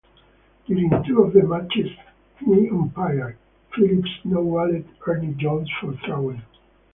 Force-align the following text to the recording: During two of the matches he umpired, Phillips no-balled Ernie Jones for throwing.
During 0.65 0.89
two 1.05 1.21
of 1.21 1.31
the 1.33 1.43
matches 1.43 1.91
he 2.39 2.69
umpired, 2.71 3.37
Phillips 3.75 4.09
no-balled 4.23 4.85
Ernie 5.05 5.35
Jones 5.35 5.69
for 5.79 5.93
throwing. 6.03 6.41